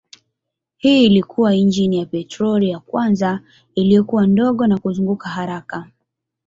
Hii 0.77 1.05
ilikuwa 1.05 1.55
injini 1.55 1.97
ya 1.97 2.05
petroli 2.05 2.69
ya 2.69 2.79
kwanza 2.79 3.39
iliyokuwa 3.75 4.27
ndogo 4.27 4.67
na 4.67 4.77
kuzunguka 4.77 5.29
haraka. 5.29 5.89